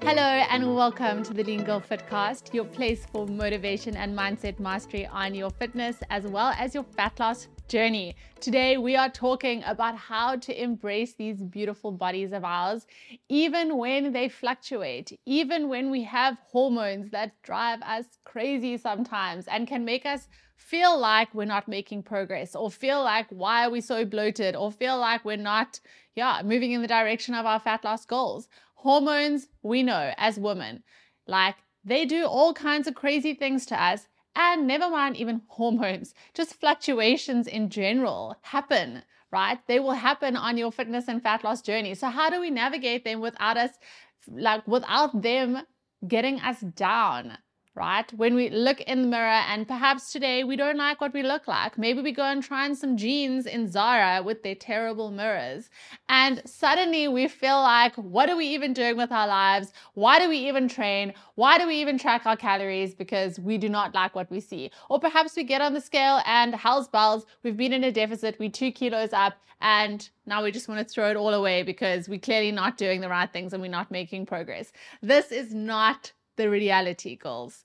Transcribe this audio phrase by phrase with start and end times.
[0.00, 5.06] Hello and welcome to the Lean Girl Fitcast, your place for motivation and mindset mastery
[5.06, 8.16] on your fitness as well as your fat loss journey.
[8.40, 12.86] Today we are talking about how to embrace these beautiful bodies of ours,
[13.28, 19.68] even when they fluctuate, even when we have hormones that drive us crazy sometimes and
[19.68, 23.80] can make us feel like we're not making progress or feel like why are we
[23.80, 25.80] so bloated or feel like we're not
[26.14, 28.48] yeah moving in the direction of our fat loss goals
[28.86, 30.82] hormones, we know as women,
[31.26, 34.06] like they do all kinds of crazy things to us.
[34.36, 39.58] And never mind even hormones, just fluctuations in general happen, right?
[39.66, 41.94] They will happen on your fitness and fat loss journey.
[41.94, 43.70] So, how do we navigate them without us,
[44.28, 45.62] like, without them
[46.06, 47.38] getting us down?
[47.76, 48.10] Right?
[48.14, 51.46] When we look in the mirror and perhaps today we don't like what we look
[51.46, 51.76] like.
[51.76, 55.68] Maybe we go and try on some jeans in Zara with their terrible mirrors.
[56.08, 59.72] And suddenly we feel like, what are we even doing with our lives?
[59.92, 61.12] Why do we even train?
[61.34, 62.94] Why do we even track our calories?
[62.94, 64.70] Because we do not like what we see.
[64.88, 68.38] Or perhaps we get on the scale and hell's bells, we've been in a deficit,
[68.38, 72.08] we two kilos up, and now we just want to throw it all away because
[72.08, 74.72] we're clearly not doing the right things and we're not making progress.
[75.02, 77.64] This is not the reality goals.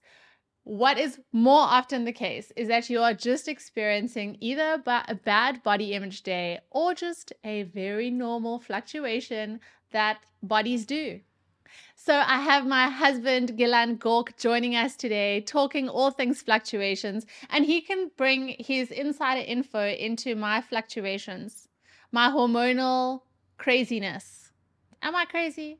[0.64, 5.64] What is more often the case is that you are just experiencing either a bad
[5.64, 9.59] body image day or just a very normal fluctuation
[9.92, 11.19] that bodies do.
[11.95, 17.66] So I have my husband Gilan Gork joining us today, talking all things fluctuations, and
[17.66, 21.69] he can bring his insider info into my fluctuations,
[22.11, 23.22] my hormonal
[23.58, 24.52] craziness.
[25.02, 25.80] Am I crazy?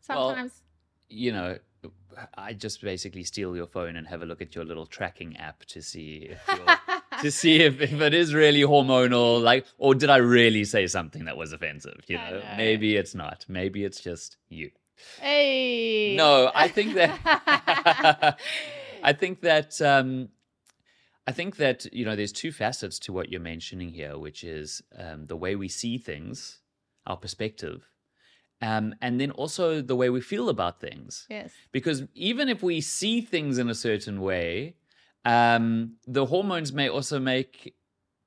[0.00, 0.62] Sometimes.
[1.08, 1.58] Well, you know,
[2.34, 5.64] I just basically steal your phone and have a look at your little tracking app
[5.66, 6.40] to see if
[7.22, 11.24] to see if, if it is really hormonal, like, or did I really say something
[11.24, 12.00] that was offensive?
[12.06, 12.42] You know, know.
[12.56, 13.44] maybe it's not.
[13.48, 14.70] Maybe it's just you.
[15.20, 16.16] Hey.
[16.16, 18.38] No, I think that
[19.02, 20.30] I think that um,
[21.26, 24.82] I think that you know there's two facets to what you're mentioning here, which is
[24.96, 26.60] um, the way we see things,
[27.06, 27.88] our perspective,
[28.62, 31.26] um, and then also the way we feel about things.
[31.28, 31.52] Yes.
[31.72, 34.76] Because even if we see things in a certain way,
[35.24, 37.74] um, the hormones may also make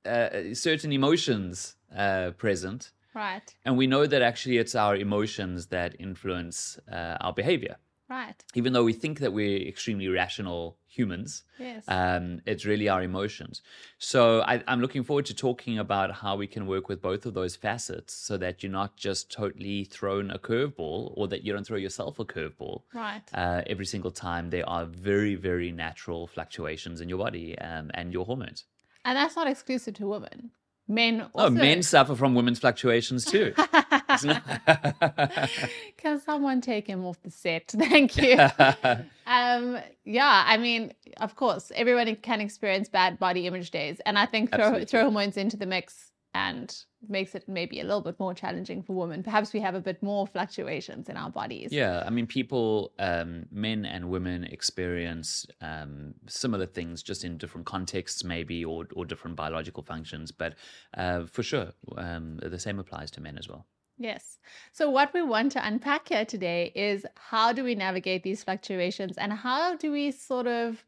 [0.04, 2.92] uh, certain emotions uh, present.
[3.14, 3.54] Right.
[3.64, 7.76] And we know that actually it's our emotions that influence uh, our behavior.
[8.10, 8.34] Right.
[8.54, 11.84] Even though we think that we're extremely rational humans, yes.
[11.86, 13.62] um, it's really our emotions.
[13.98, 17.34] So I, I'm looking forward to talking about how we can work with both of
[17.34, 21.64] those facets so that you're not just totally thrown a curveball or that you don't
[21.64, 22.82] throw yourself a curveball.
[22.92, 23.22] Right.
[23.32, 28.12] Uh, every single time there are very, very natural fluctuations in your body um, and
[28.12, 28.64] your hormones.
[29.04, 30.50] And that's not exclusive to women.
[30.88, 31.46] Men also...
[31.46, 33.54] Oh, men suffer from women's fluctuations too.
[35.96, 37.68] Can someone take him off the set?
[37.78, 38.38] Thank you.
[39.26, 44.26] um, yeah, I mean, of course, everyone can experience bad body image days, and I
[44.26, 48.34] think throw, throw hormones into the mix and makes it maybe a little bit more
[48.34, 49.22] challenging for women.
[49.22, 51.72] Perhaps we have a bit more fluctuations in our bodies.
[51.72, 57.66] Yeah, I mean, people, um, men and women experience um, similar things, just in different
[57.66, 60.30] contexts, maybe, or or different biological functions.
[60.30, 60.54] But
[60.96, 63.66] uh, for sure, um, the same applies to men as well.
[64.00, 64.38] Yes.
[64.72, 69.18] So, what we want to unpack here today is how do we navigate these fluctuations
[69.18, 70.82] and how do we sort of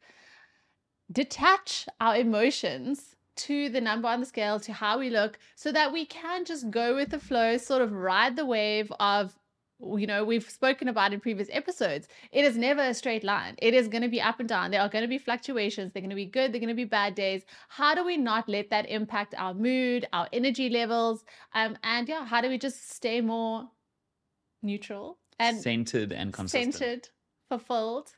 [1.12, 5.92] detach our emotions to the number on the scale, to how we look, so that
[5.92, 9.38] we can just go with the flow, sort of ride the wave of,
[9.98, 12.08] you know, we've spoken about in previous episodes.
[12.30, 13.56] It is never a straight line.
[13.58, 14.70] It is going to be up and down.
[14.70, 15.92] There are going to be fluctuations.
[15.92, 16.52] They're going to be good.
[16.52, 17.42] They're going to be bad days.
[17.68, 21.24] How do we not let that impact our mood, our energy levels?
[21.54, 23.68] Um, and yeah, how do we just stay more
[24.62, 26.74] neutral and centered and consistent?
[26.74, 27.08] Centered,
[27.48, 28.12] fulfilled,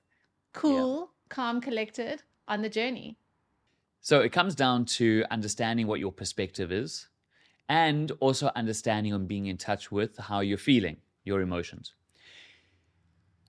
[0.53, 1.07] cool, yeah.
[1.29, 3.17] calm, collected on the journey.
[4.01, 7.09] So it comes down to understanding what your perspective is
[7.69, 11.95] and also understanding and being in touch with how you're feeling, your emotions.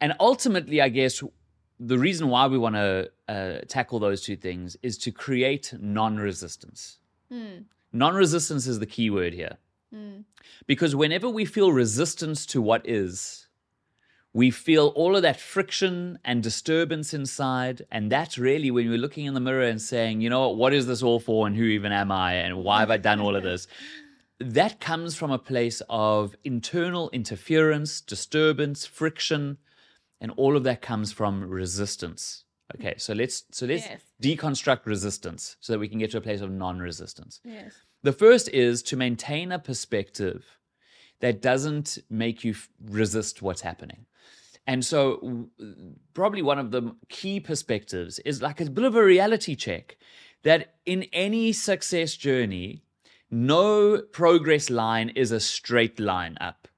[0.01, 1.23] And ultimately, I guess
[1.79, 6.17] the reason why we want to uh, tackle those two things is to create non
[6.17, 6.99] resistance.
[7.31, 7.65] Mm.
[7.91, 9.57] Non resistance is the key word here.
[9.93, 10.23] Mm.
[10.67, 13.47] Because whenever we feel resistance to what is,
[14.33, 17.85] we feel all of that friction and disturbance inside.
[17.89, 20.87] And that's really when we're looking in the mirror and saying, you know, what is
[20.87, 21.47] this all for?
[21.47, 22.33] And who even am I?
[22.33, 23.67] And why have I done all of this?
[24.39, 29.57] that comes from a place of internal interference, disturbance, friction,
[30.19, 32.43] and all of that comes from resistance.
[32.73, 34.01] Okay, so let's so let's yes.
[34.21, 37.39] deconstruct resistance so that we can get to a place of non-resistance.
[37.43, 37.73] Yes.
[38.03, 40.45] The first is to maintain a perspective
[41.19, 44.05] that doesn't make you f- resist what's happening.
[44.67, 45.49] And so, w-
[46.13, 49.97] probably one of the key perspectives is like a bit of a reality check
[50.43, 52.83] that in any success journey,
[53.35, 56.69] no progress line is a straight line up.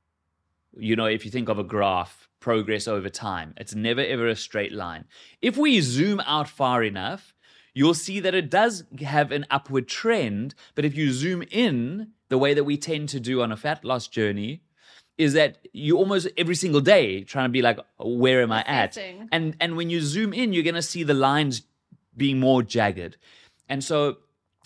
[0.76, 4.36] You know, if you think of a graph, progress over time, it's never ever a
[4.36, 5.06] straight line.
[5.40, 7.36] If we zoom out far enough,
[7.76, 10.56] you'll see that it does have an upward trend.
[10.74, 13.86] But if you zoom in, the way that we tend to do on a fat
[13.86, 14.62] loss journey,
[15.18, 18.96] is that you almost every single day trying to be like, where am I at?
[19.32, 21.62] And and when you zoom in, you're gonna see the lines
[22.16, 23.18] being more jagged.
[23.70, 24.18] And so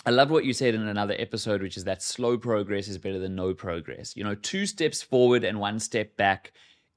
[0.06, 3.20] I loved what you said in another episode, which is that slow progress is better
[3.20, 4.16] than no progress.
[4.16, 6.54] You know, two steps forward and one step back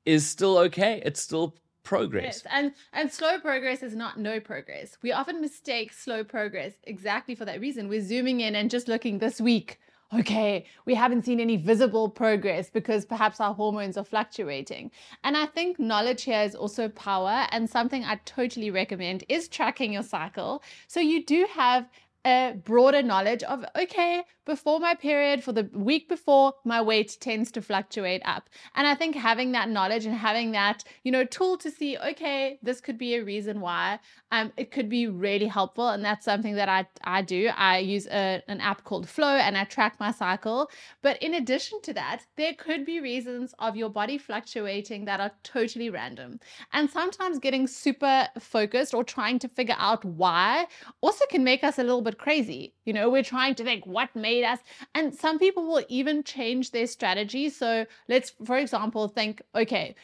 [0.06, 1.03] is still okay.
[1.05, 2.43] It's still progress.
[2.45, 4.97] Yes, and and slow progress is not no progress.
[5.03, 7.89] We often mistake slow progress exactly for that reason.
[7.89, 9.79] We're zooming in and just looking this week.
[10.12, 14.93] Okay, we haven't seen any visible progress because perhaps our hormones are fluctuating.
[15.25, 19.93] And I think knowledge here is also power, and something I totally recommend is tracking
[19.93, 20.62] your cycle.
[20.87, 21.89] So you do have
[22.25, 27.50] a broader knowledge of okay before my period for the week before my weight tends
[27.52, 28.49] to fluctuate up.
[28.75, 32.58] And i think having that knowledge and having that you know tool to see okay
[32.62, 33.99] this could be a reason why
[34.32, 35.88] um it could be really helpful.
[35.88, 37.49] And that's something that i i do.
[37.56, 40.70] I use a, an app called Flo and i track my cycle.
[41.02, 45.32] But in addition to that there could be reasons of your body fluctuating that are
[45.43, 46.41] totally random.
[46.73, 50.67] And sometimes getting super focused or trying to figure out why
[51.00, 52.75] also can make us a little bit crazy.
[52.85, 54.58] You know we're trying to think what made us
[54.94, 57.50] and some people will even change their strategy.
[57.50, 59.94] So let's for example think okay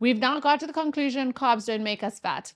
[0.00, 2.52] we've now got to the conclusion carbs don't make us fat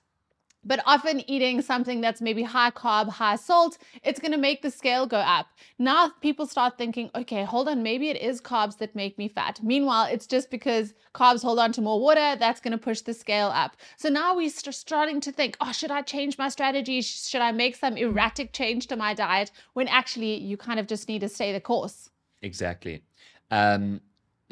[0.65, 4.71] but often eating something that's maybe high carb, high salt, it's going to make the
[4.71, 5.47] scale go up.
[5.79, 9.59] Now people start thinking, okay, hold on, maybe it is carbs that make me fat.
[9.63, 13.13] Meanwhile, it's just because carbs hold on to more water, that's going to push the
[13.13, 13.75] scale up.
[13.97, 17.01] So now we're st- starting to think, oh, should I change my strategy?
[17.01, 19.51] Should I make some erratic change to my diet?
[19.73, 22.09] When actually, you kind of just need to stay the course.
[22.41, 23.03] Exactly.
[23.51, 24.01] Um,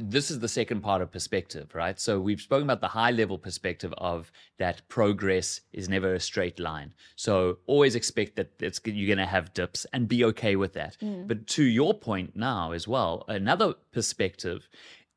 [0.09, 1.99] this is the second part of perspective, right?
[1.99, 6.59] So we've spoken about the high level perspective of that progress is never a straight
[6.59, 6.93] line.
[7.15, 10.97] So always expect that it's, you're going to have dips and be okay with that.
[11.27, 14.67] But to your point now as well, another perspective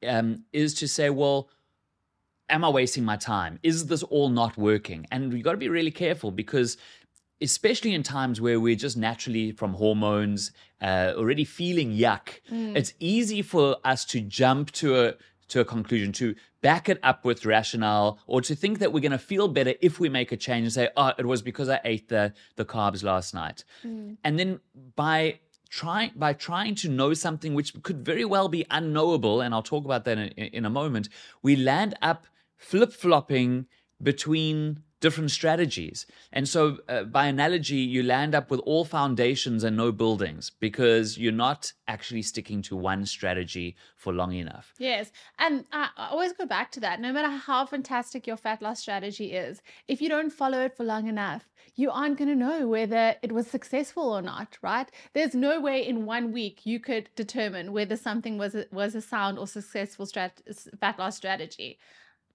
[0.07, 1.49] um, is to say, well,
[2.49, 3.59] am I wasting my time?
[3.63, 5.07] Is this all not working?
[5.11, 6.77] And we've got to be really careful because
[7.41, 12.41] especially in times where we're just naturally from hormones uh, already feeling yuck
[12.77, 15.15] it's easy for us to jump to a
[15.49, 19.13] to a conclusion to back it up with rationale or to think that we're going
[19.13, 21.81] to feel better if we make a change and say oh it was because i
[21.85, 23.65] ate the the carbs last night.
[24.25, 24.61] And then
[24.97, 29.63] by trying by trying to know something which could very well be unknowable and i'll
[29.63, 31.09] talk about that in, in a moment
[31.43, 32.27] we land up
[32.57, 33.67] flip-flopping
[34.03, 36.07] between different strategies.
[36.33, 41.19] And so, uh, by analogy, you land up with all foundations and no buildings because
[41.19, 44.73] you're not actually sticking to one strategy for long enough.
[44.79, 45.13] Yes.
[45.39, 47.01] And I always go back to that.
[47.01, 50.85] No matter how fantastic your fat loss strategy is, if you don't follow it for
[50.85, 51.45] long enough,
[51.77, 54.91] you aren't going to know whether it was successful or not, right?
[55.13, 59.03] There's no way in one week you could determine whether something was a, was a
[59.03, 61.79] sound or successful strat- fat loss strategy.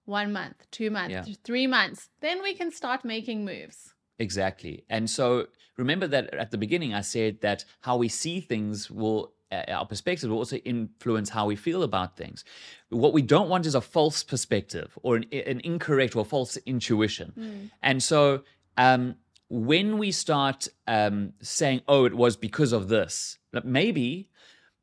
[0.10, 1.36] One month, two months, Yeah.
[1.44, 3.94] three months, then we can start making moves.
[4.18, 4.84] Exactly.
[4.90, 5.48] And so
[5.78, 9.86] remember that at the beginning, I said that how we see things will, uh, our
[9.86, 12.44] perspective will also influence how we feel about things.
[12.90, 17.70] What we don't want is a false perspective or an, an incorrect or false intuition.
[17.82, 18.44] And so
[18.78, 19.16] um,
[19.48, 24.30] when we start um, saying, oh, it was because of this, maybe,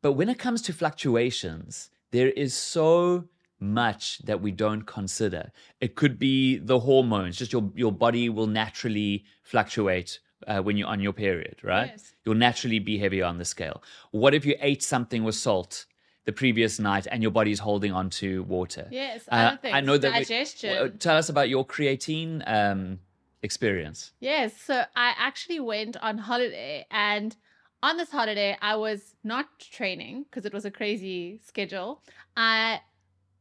[0.02, 3.28] but when it comes to fluctuations, there is so
[3.60, 5.50] much that we don't consider.
[5.80, 10.88] It could be the hormones, just your your body will naturally fluctuate uh, when you're
[10.88, 11.90] on your period, right?
[11.92, 12.14] Yes.
[12.24, 13.82] You'll naturally be heavier on the scale.
[14.10, 15.86] What if you ate something with salt
[16.24, 18.88] the previous night and your body's holding on to water?
[18.90, 20.12] Yes, Uh, I know that.
[20.12, 20.70] we- digestion.
[20.70, 22.98] well, tell us about your creatine um,
[23.42, 24.12] experience.
[24.20, 24.60] Yes.
[24.60, 27.34] So I actually went on holiday and
[27.82, 32.02] on this holiday I was not training because it was a crazy schedule.
[32.36, 32.80] I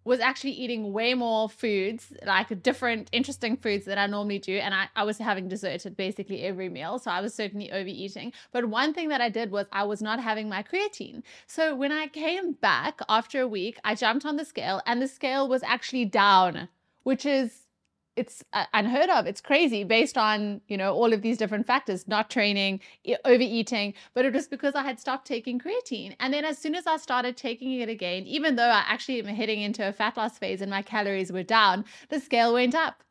[0.06, 4.58] was actually eating way more foods, like different interesting foods that I normally do.
[4.58, 7.00] And I, I was having dessert at basically every meal.
[7.00, 8.32] So I was certainly overeating.
[8.52, 11.24] But one thing that I did was I was not having my creatine.
[11.48, 15.08] So when I came back after a week, I jumped on the scale and the
[15.08, 16.70] scale was actually down,
[17.04, 17.65] which is
[18.16, 19.26] it's uh, unheard of.
[19.26, 22.80] It's crazy based on, you know, all of these different factors, not training,
[23.26, 26.16] overeating, but it was because I had stopped taking creatine.
[26.20, 29.26] And then as soon as I started taking it again, even though I actually am
[29.26, 33.04] heading into a fat loss phase and my calories were down, the scale went up.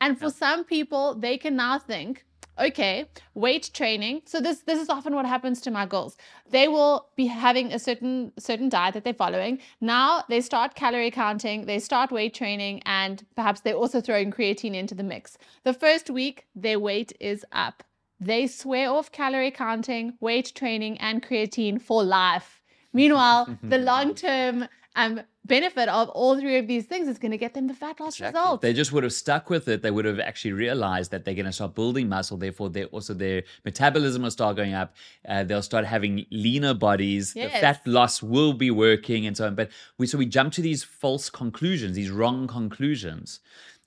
[0.00, 2.24] And for some people, they can now think,
[2.58, 4.22] okay, weight training.
[4.24, 6.16] So this this is often what happens to my girls.
[6.50, 9.58] They will be having a certain certain diet that they're following.
[9.80, 14.74] Now they start calorie counting, they start weight training, and perhaps they're also throwing creatine
[14.74, 15.38] into the mix.
[15.64, 17.82] The first week, their weight is up.
[18.18, 22.62] They swear off calorie counting, weight training, and creatine for life.
[22.92, 27.38] Meanwhile, the long term um, benefit of all three of these things is going to
[27.38, 28.40] get them the fat loss exactly.
[28.40, 28.62] results.
[28.62, 29.82] They just would have stuck with it.
[29.82, 32.36] They would have actually realized that they're going to start building muscle.
[32.36, 34.94] Therefore, they also their metabolism will start going up.
[35.28, 37.34] Uh, they'll start having leaner bodies.
[37.34, 37.52] Yes.
[37.52, 39.54] The fat loss will be working and so on.
[39.54, 43.40] But we so we jump to these false conclusions, these wrong conclusions.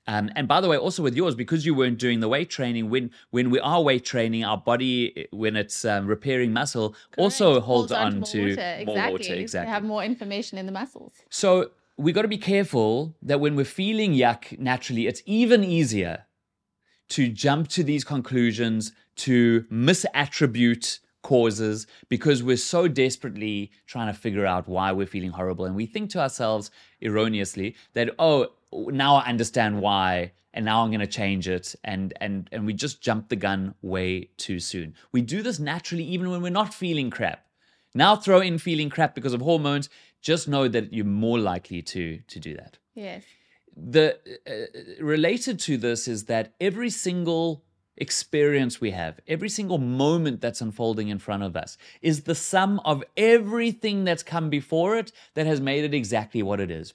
[0.10, 2.90] Um, and by the way, also with yours, because you weren't doing the weight training,
[2.90, 7.20] when when we are weight training, our body, when it's um, repairing muscle, Correct.
[7.20, 8.56] also holds, holds on, on, to, more, water.
[8.56, 9.12] more exactly.
[9.12, 9.34] water.
[9.36, 9.72] Exactly.
[9.72, 11.14] have more information in the muscles.
[11.30, 16.26] So we got to be careful that when we're feeling yuck naturally, it's even easier
[17.10, 24.46] to jump to these conclusions, to misattribute causes because we're so desperately trying to figure
[24.46, 25.66] out why we're feeling horrible.
[25.66, 30.90] And we think to ourselves erroneously that, oh, now I understand why and now I'm
[30.90, 34.96] going to change it and and and we just jump the gun way too soon.
[35.12, 37.46] We do this naturally even when we're not feeling crap.
[37.94, 39.90] Now throw in feeling crap because of hormones,
[40.22, 42.78] just know that you're more likely to to do that.
[42.94, 43.24] Yes.
[43.76, 47.64] The uh, related to this is that every single
[47.98, 52.80] experience we have, every single moment that's unfolding in front of us, is the sum
[52.86, 56.94] of everything that's come before it that has made it exactly what it is.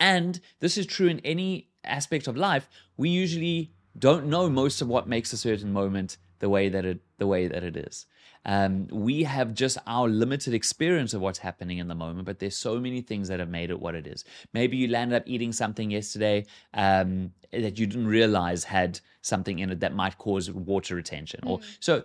[0.00, 2.68] And this is true in any aspect of life.
[2.96, 7.00] We usually don't know most of what makes a certain moment the way that it
[7.18, 8.06] the way that it is.
[8.46, 12.56] Um, we have just our limited experience of what's happening in the moment, but there's
[12.56, 14.24] so many things that have made it what it is.
[14.52, 19.70] Maybe you landed up eating something yesterday um, that you didn't realize had something in
[19.70, 21.50] it that might cause water retention, mm.
[21.50, 22.04] or so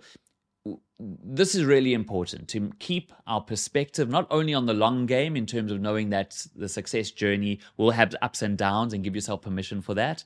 [0.98, 5.46] this is really important to keep our perspective not only on the long game in
[5.46, 9.40] terms of knowing that the success journey will have ups and downs and give yourself
[9.40, 10.22] permission for that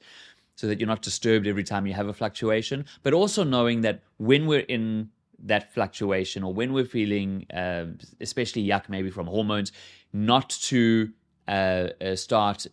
[0.57, 4.03] so that you're not disturbed every time you have a fluctuation but also knowing that
[4.17, 7.85] when we're in that fluctuation or when we're feeling uh,
[8.21, 9.71] especially yuck maybe from hormones
[10.13, 11.11] not to
[11.47, 12.67] uh, uh, start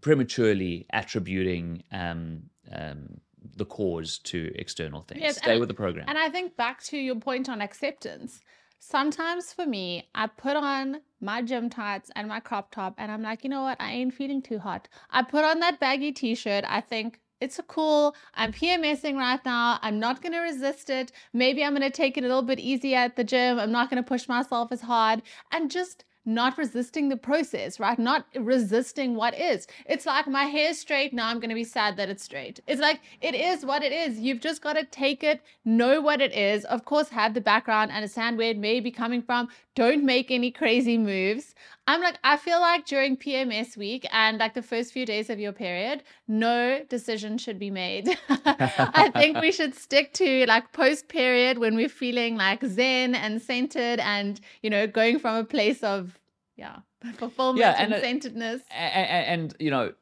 [0.00, 3.20] prematurely attributing um, um,
[3.56, 5.20] the cause to external things.
[5.20, 6.06] Yes, Stay with the program.
[6.08, 8.40] And I think back to your point on acceptance.
[8.78, 13.22] Sometimes for me, I put on my gym tights and my crop top, and I'm
[13.22, 13.80] like, you know what?
[13.80, 14.88] I ain't feeling too hot.
[15.10, 16.64] I put on that baggy t shirt.
[16.68, 18.14] I think it's a cool.
[18.34, 19.78] I'm PMSing right now.
[19.82, 21.12] I'm not going to resist it.
[21.32, 23.58] Maybe I'm going to take it a little bit easier at the gym.
[23.58, 27.98] I'm not going to push myself as hard and just not resisting the process, right?
[27.98, 29.66] Not resisting what is.
[29.86, 31.14] It's like my hair's straight.
[31.14, 32.60] Now I'm going to be sad that it's straight.
[32.66, 34.18] It's like it is what it is.
[34.18, 36.64] You've just got to take it, know what it is.
[36.64, 39.48] Of course, have the background, and understand where it may be coming from.
[39.74, 41.54] Don't make any crazy moves.
[41.88, 45.38] I'm like, I feel like during PMS week and like the first few days of
[45.38, 48.18] your period, no decision should be made.
[48.28, 53.40] I think we should stick to like post period when we're feeling like zen and
[53.40, 56.15] centered and, you know, going from a place of,
[56.56, 56.78] yeah,
[57.16, 58.62] fulfillment yeah, and, and centeredness.
[58.70, 59.92] And, and, you know,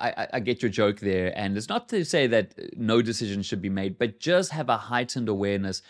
[0.00, 3.60] I, I, get your joke there, and it's not to say that no decision should
[3.60, 5.82] be made, but just have a heightened awareness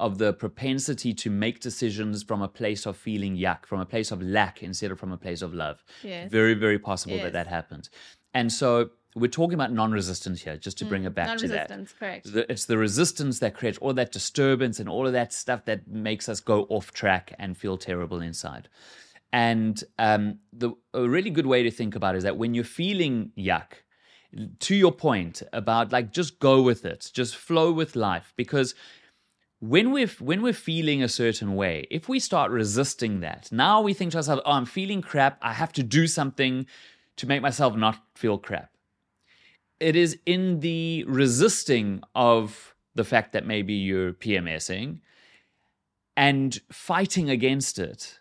[0.00, 4.10] of the propensity to make decisions from a place of feeling yuck, from a place
[4.10, 5.82] of lack instead of from a place of love.
[6.02, 6.30] Yes.
[6.30, 7.24] Very, very possible yes.
[7.24, 7.90] that that happens.
[8.34, 11.70] And so we're talking about non-resistance here, just to bring mm, it back to that.
[11.98, 12.28] correct.
[12.34, 16.28] It's the resistance that creates all that disturbance and all of that stuff that makes
[16.28, 18.68] us go off track and feel terrible inside.
[19.36, 22.64] And um, the a really good way to think about it is that when you're
[22.64, 23.72] feeling yuck,
[24.60, 28.74] to your point about like just go with it, just flow with life, because
[29.60, 33.92] when we're when we're feeling a certain way, if we start resisting that, now we
[33.92, 35.38] think to ourselves, "Oh, I'm feeling crap.
[35.42, 36.64] I have to do something
[37.16, 38.70] to make myself not feel crap."
[39.80, 45.00] It is in the resisting of the fact that maybe you're PMSing
[46.16, 48.18] and fighting against it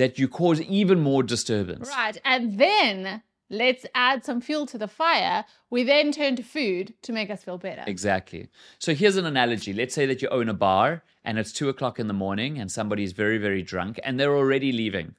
[0.00, 1.86] that you cause even more disturbance.
[1.90, 2.16] Right.
[2.24, 5.44] And then let's add some fuel to the fire.
[5.68, 7.84] We then turn to food to make us feel better.
[7.86, 8.48] Exactly.
[8.78, 9.74] So here's an analogy.
[9.74, 12.72] Let's say that you own a bar and it's two o'clock in the morning and
[12.72, 15.16] somebody's very, very drunk and they're already leaving.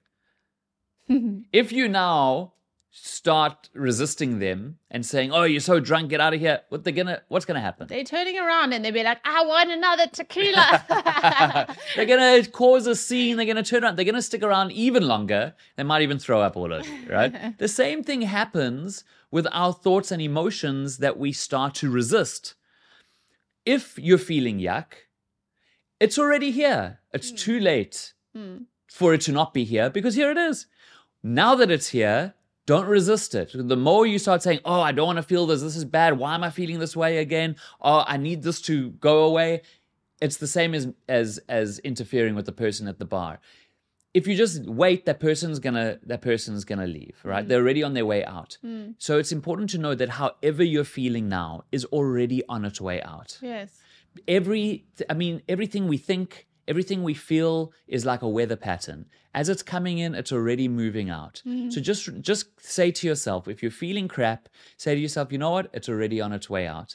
[1.53, 2.53] if you now
[2.91, 6.93] start resisting them and saying, "Oh, you're so drunk, get out of here," what they're
[6.93, 7.87] gonna what's gonna happen?
[7.87, 11.75] They're turning around and they'll be like, I want another tequila.
[11.95, 13.37] they're gonna cause a scene.
[13.37, 13.95] They're gonna turn around.
[13.95, 15.53] They're gonna stick around even longer.
[15.77, 17.57] They might even throw up all over, you, right?
[17.57, 22.55] the same thing happens with our thoughts and emotions that we start to resist.
[23.65, 24.93] If you're feeling yuck,
[25.99, 26.99] it's already here.
[27.13, 27.35] It's hmm.
[27.37, 28.63] too late hmm.
[28.87, 30.65] for it to not be here because here it is.
[31.23, 32.33] Now that it's here,
[32.65, 33.51] don't resist it.
[33.53, 36.17] The more you start saying, Oh, I don't want to feel this, this is bad.
[36.17, 37.55] Why am I feeling this way again?
[37.81, 39.61] Oh, I need this to go away.
[40.21, 43.39] It's the same as as as interfering with the person at the bar.
[44.13, 47.39] If you just wait, that person's gonna that person's gonna leave, right?
[47.39, 47.47] Mm-hmm.
[47.47, 48.57] They're already on their way out.
[48.63, 48.95] Mm.
[48.99, 53.01] So it's important to know that however you're feeling now is already on its way
[53.01, 53.79] out yes.
[54.27, 59.05] every i mean everything we think everything we feel is like a weather pattern.
[59.33, 61.41] As it's coming in it's already moving out.
[61.71, 65.51] So just just say to yourself if you're feeling crap say to yourself you know
[65.51, 65.69] what?
[65.73, 66.93] It's already on its way out.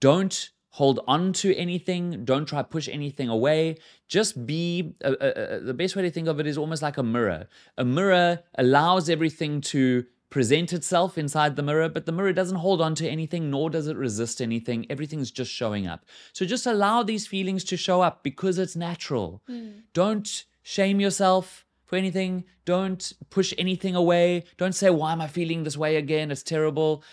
[0.00, 2.24] Don't hold on to anything.
[2.24, 3.76] Don't try push anything away.
[4.08, 6.98] Just be uh, uh, uh, the best way to think of it is almost like
[6.98, 7.46] a mirror.
[7.78, 12.80] A mirror allows everything to present itself inside the mirror, but the mirror doesn't hold
[12.80, 14.86] on to anything, nor does it resist anything.
[14.90, 16.04] Everything's just showing up.
[16.32, 19.42] So just allow these feelings to show up because it's natural.
[19.46, 19.70] Hmm.
[19.92, 22.44] Don't shame yourself for anything.
[22.64, 24.44] Don't push anything away.
[24.56, 26.30] Don't say, Why am I feeling this way again?
[26.30, 27.04] It's terrible.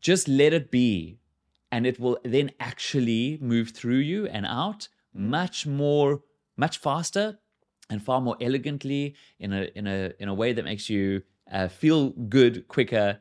[0.00, 1.18] Just let it be.
[1.72, 6.22] And it will then actually move through you and out much more,
[6.56, 7.38] much faster
[7.88, 11.68] and far more elegantly in a in a in a way that makes you uh,
[11.68, 13.18] feel good quicker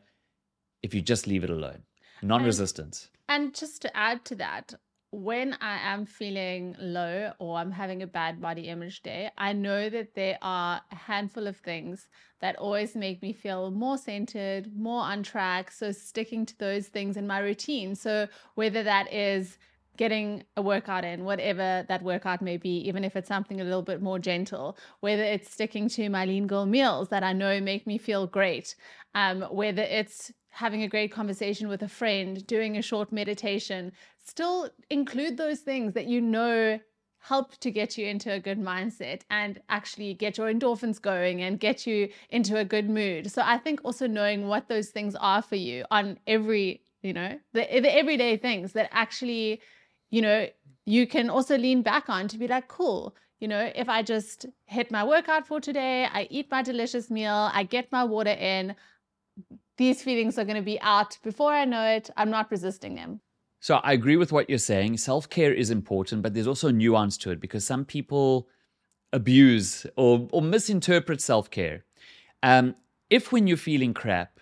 [0.83, 1.83] if you just leave it alone.
[2.21, 3.09] Non-resistance.
[3.27, 4.73] And just to add to that,
[5.11, 9.89] when I am feeling low or I'm having a bad body image day, I know
[9.89, 12.07] that there are a handful of things
[12.41, 15.71] that always make me feel more centered, more on track.
[15.71, 17.95] So, sticking to those things in my routine.
[17.95, 19.57] So, whether that is
[19.99, 23.81] getting a workout in, whatever that workout may be, even if it's something a little
[23.81, 27.85] bit more gentle, whether it's sticking to my lean girl meals that I know make
[27.85, 28.75] me feel great,
[29.13, 33.91] um, whether it's having a great conversation with a friend, doing a short meditation,
[34.25, 36.79] still include those things that you know
[37.19, 41.59] help to get you into a good mindset and actually get your endorphins going and
[41.59, 43.29] get you into a good mood.
[43.29, 47.37] So I think also knowing what those things are for you on every, you know,
[47.51, 49.59] the, the everyday things that actually,
[50.09, 50.47] you know,
[50.85, 54.45] you can also lean back on to be like, cool, you know, if I just
[54.65, 58.75] hit my workout for today, I eat my delicious meal, I get my water in,
[59.77, 62.09] these feelings are going to be out before I know it.
[62.17, 63.21] I'm not resisting them.
[63.61, 64.97] So I agree with what you're saying.
[64.97, 68.47] Self care is important, but there's also nuance to it because some people
[69.11, 71.85] abuse or, or misinterpret self care.
[72.43, 72.75] Um,
[73.09, 74.38] if when you're feeling crap,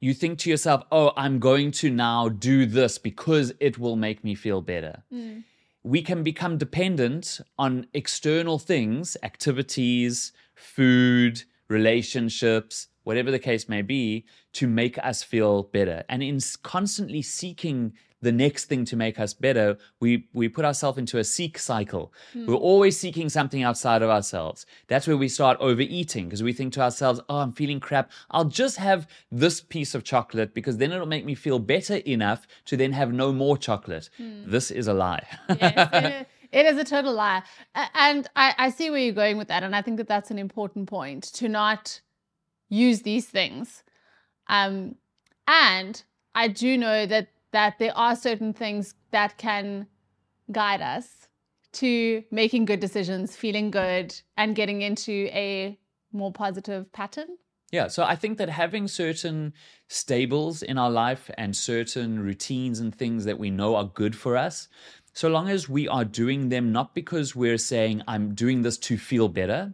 [0.00, 4.22] you think to yourself, oh, I'm going to now do this because it will make
[4.22, 5.02] me feel better.
[5.12, 5.44] Mm.
[5.82, 14.26] We can become dependent on external things, activities, food, relationships, whatever the case may be,
[14.52, 16.04] to make us feel better.
[16.08, 20.98] And in constantly seeking the next thing to make us better, we, we put ourselves
[20.98, 22.12] into a seek cycle.
[22.34, 24.64] We're always seeking something outside of ourselves.
[24.88, 28.10] That's where we start overeating because we think to ourselves, oh, I'm feeling crap.
[28.30, 32.46] I'll just have this piece of chocolate because then it'll make me feel better enough
[32.66, 34.08] to then have no more chocolate.
[34.18, 35.26] This is a lie.
[35.48, 37.42] yes, it is- it is a total lie.
[37.94, 39.62] And I, I see where you're going with that.
[39.64, 42.00] And I think that that's an important point to not
[42.68, 43.82] use these things.
[44.48, 44.94] Um,
[45.48, 46.02] and
[46.36, 49.86] I do know that that there are certain things that can
[50.52, 51.26] guide us
[51.72, 55.78] to making good decisions, feeling good, and getting into a
[56.12, 57.28] more positive pattern.
[57.72, 59.54] Yeah, so I think that having certain
[59.88, 64.36] stables in our life and certain routines and things that we know are good for
[64.36, 64.68] us,
[65.14, 68.98] so long as we are doing them not because we're saying, I'm doing this to
[68.98, 69.72] feel better,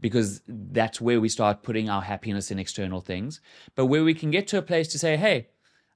[0.00, 3.40] because that's where we start putting our happiness in external things,
[3.74, 5.48] but where we can get to a place to say, hey,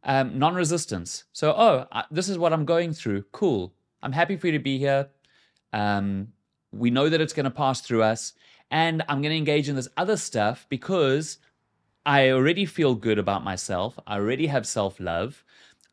[0.02, 1.24] um, non resistance.
[1.32, 3.24] So, oh, I, this is what I'm going through.
[3.32, 3.74] Cool.
[4.02, 5.08] I'm happy for you to be here.
[5.72, 6.28] Um,
[6.72, 8.32] we know that it's going to pass through us.
[8.70, 11.38] And I'm going to engage in this other stuff because
[12.04, 13.98] I already feel good about myself.
[14.06, 15.44] I already have self love.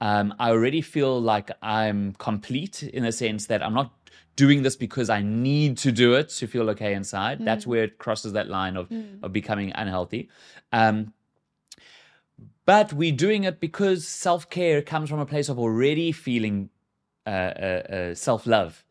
[0.02, 3.94] Um, I already feel like I'm complete in the sense that I'm not
[4.36, 7.46] doing this because I need to do it to feel okay inside.
[7.46, 10.30] That's where it crosses that line of, of becoming unhealthy.
[10.72, 11.14] Um,
[12.66, 16.70] but we're doing it because self care comes from a place of already feeling
[17.26, 18.84] uh, uh, uh, self love,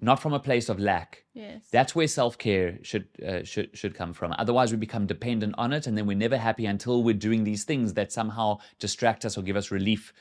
[0.00, 1.24] not from a place of lack.
[1.34, 1.66] Yes.
[1.70, 4.34] That's where self care should uh, should should come from.
[4.38, 7.64] Otherwise, we become dependent on it, and then we're never happy until we're doing these
[7.64, 10.14] things that somehow distract us or give us relief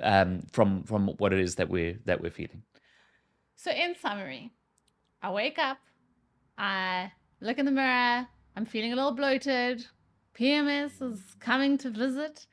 [0.00, 2.62] um, from from what it is that we're that we're feeling.
[3.54, 4.50] So, in summary,
[5.22, 5.78] I wake up,
[6.58, 9.86] I look in the mirror, I'm feeling a little bloated,
[10.38, 12.46] PMS is coming to visit.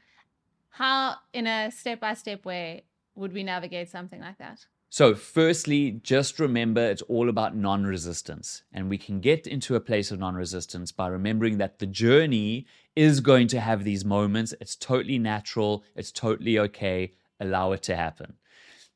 [0.70, 4.66] How, in a step by step way, would we navigate something like that?
[4.90, 8.64] So, firstly, just remember it's all about non resistance.
[8.72, 12.68] And we can get into a place of non resistance by remembering that the journey
[12.96, 14.54] is going to have these moments.
[14.62, 17.12] It's totally natural, it's totally okay.
[17.40, 18.36] Allow it to happen.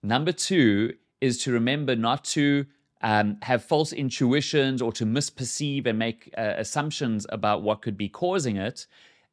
[0.01, 2.67] Number two is to remember not to
[3.01, 8.09] um, have false intuitions or to misperceive and make uh, assumptions about what could be
[8.09, 8.87] causing it,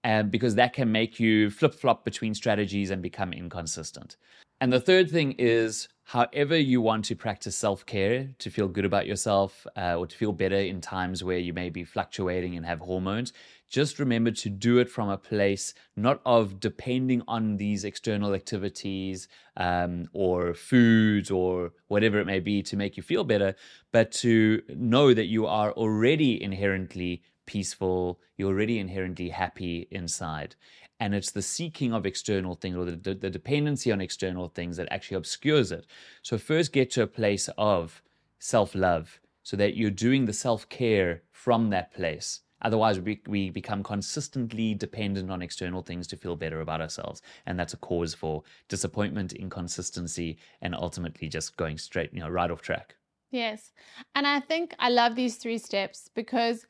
[0.05, 4.17] um, because that can make you flip flop between strategies and become inconsistent.
[4.61, 8.85] And the third thing is, however, you want to practice self care to feel good
[8.85, 12.65] about yourself uh, or to feel better in times where you may be fluctuating and
[12.65, 13.33] have hormones,
[13.75, 19.27] just remember to do it from a place not of depending on these external activities
[19.57, 23.57] um, or foods or whatever it may be to make you feel better,
[23.91, 30.55] but to know that you are already inherently peaceful, you're already inherently happy inside.
[31.01, 34.87] And it's the seeking of external things or the, the dependency on external things that
[34.93, 35.85] actually obscures it.
[36.23, 38.05] So, first get to a place of
[38.39, 42.43] self love so that you're doing the self care from that place.
[42.65, 47.23] Otherwise, we, we become consistently dependent on external things to feel better about ourselves.
[47.47, 52.51] And that's a cause for disappointment, inconsistency, and ultimately just going straight, you know, right
[52.51, 52.97] off track.
[53.31, 53.73] Yes.
[54.15, 56.67] And I think I love these three steps because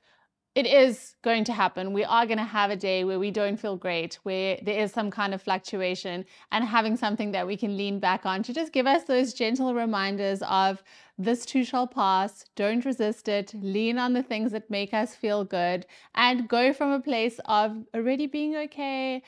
[0.54, 1.92] it is going to happen.
[1.92, 4.92] We are going to have a day where we don't feel great, where there is
[4.92, 8.72] some kind of fluctuation, and having something that we can lean back on to just
[8.72, 10.82] give us those gentle reminders of
[11.18, 12.44] this too shall pass.
[12.54, 13.52] Don't resist it.
[13.54, 17.84] Lean on the things that make us feel good and go from a place of
[17.94, 19.22] already being okay.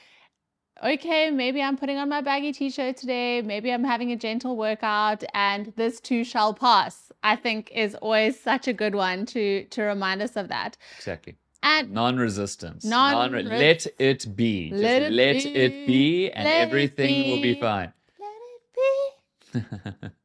[0.84, 3.40] Okay, maybe I'm putting on my baggy t shirt today.
[3.42, 7.10] Maybe I'm having a gentle workout, and this too shall pass.
[7.22, 10.76] I think is always such a good one to to remind us of that.
[10.98, 11.36] Exactly.
[11.62, 12.84] And Non-resistance.
[12.84, 14.70] Non- Non- let it be.
[14.70, 15.86] Just Let let, it it, be.
[15.86, 17.60] be, and Let it everything will be be.
[17.60, 17.92] fine.
[18.20, 19.70] let it
[20.02, 20.08] be.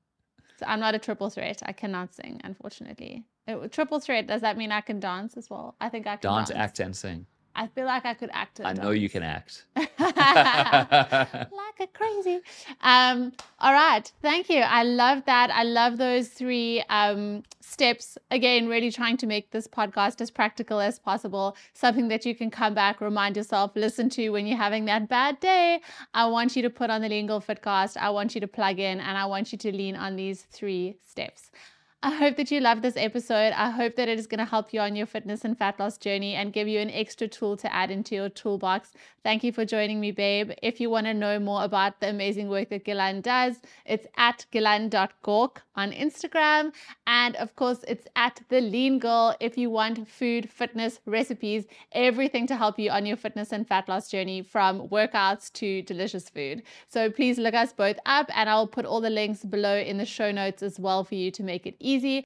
[0.58, 1.64] So I'm not a triple threat.
[1.66, 3.24] I cannot sing, unfortunately.
[3.48, 5.76] It- triple threat, does that mean I can dance as well?
[5.82, 6.60] I think I can Dance, dance.
[6.60, 7.26] act, and sing.
[7.56, 9.66] I feel like I could act I know you can act.
[9.76, 12.42] like a crazy.
[12.82, 14.60] Um, all right, thank you.
[14.60, 15.52] I love that.
[15.52, 18.18] I love those three um, steps.
[18.30, 22.50] Again, really trying to make this podcast as practical as possible, something that you can
[22.50, 25.82] come back, remind yourself, listen to when you're having that bad day.
[26.14, 27.98] I want you to put on the Lean Girl Fitcast.
[27.98, 30.98] I want you to plug in, and I want you to lean on these three
[31.06, 31.52] steps.
[32.04, 33.54] I hope that you love this episode.
[33.54, 36.00] I hope that it is going to help you on your fitness and fat loss
[36.00, 38.94] journey and give you an extra tool to add into your toolbox.
[39.22, 40.50] Thank you for joining me, babe.
[40.64, 44.48] If you want to know more about the amazing work that Gilan does, it's at
[44.52, 46.74] gilan.gork on Instagram.
[47.08, 52.48] And of course, it's at the Lean Girl if you want food, fitness, recipes, everything
[52.48, 56.64] to help you on your fitness and fat loss journey from workouts to delicious food.
[56.88, 60.06] So please look us both up, and I'll put all the links below in the
[60.06, 62.24] show notes as well for you to make it easy.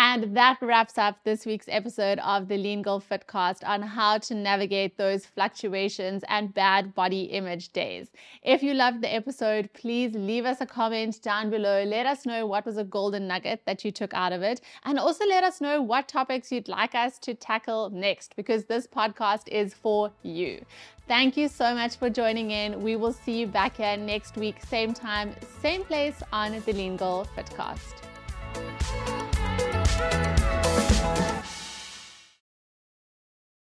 [0.00, 4.32] And that wraps up this week's episode of the Lean Girl Fitcast on how to
[4.32, 8.12] navigate those fluctuations and bad body image days.
[8.44, 11.82] If you loved the episode, please leave us a comment down below.
[11.82, 14.60] Let us know what was a golden nugget that you took out of it.
[14.84, 18.86] And also let us know what topics you'd like us to tackle next because this
[18.86, 20.64] podcast is for you.
[21.08, 22.84] Thank you so much for joining in.
[22.84, 26.96] We will see you back here next week, same time, same place on the Lean
[26.96, 29.17] Girl Fitcast.